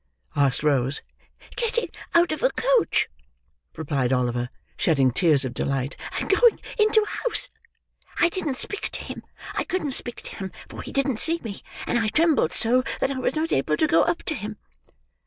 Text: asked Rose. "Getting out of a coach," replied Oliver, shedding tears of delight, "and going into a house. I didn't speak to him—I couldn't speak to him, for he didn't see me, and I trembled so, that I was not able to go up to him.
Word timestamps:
asked 0.35 0.63
Rose. 0.63 1.03
"Getting 1.55 1.89
out 2.15 2.31
of 2.31 2.41
a 2.41 2.49
coach," 2.49 3.07
replied 3.77 4.11
Oliver, 4.11 4.49
shedding 4.75 5.11
tears 5.11 5.45
of 5.45 5.53
delight, 5.53 5.95
"and 6.19 6.27
going 6.27 6.59
into 6.79 7.03
a 7.03 7.29
house. 7.29 7.49
I 8.19 8.29
didn't 8.29 8.57
speak 8.57 8.89
to 8.93 8.99
him—I 9.03 9.63
couldn't 9.63 9.91
speak 9.91 10.23
to 10.23 10.35
him, 10.37 10.51
for 10.67 10.81
he 10.81 10.91
didn't 10.91 11.19
see 11.19 11.39
me, 11.43 11.61
and 11.85 11.99
I 11.99 12.07
trembled 12.07 12.51
so, 12.51 12.81
that 12.99 13.11
I 13.11 13.19
was 13.19 13.35
not 13.35 13.51
able 13.51 13.77
to 13.77 13.85
go 13.85 14.01
up 14.01 14.23
to 14.23 14.33
him. 14.33 14.57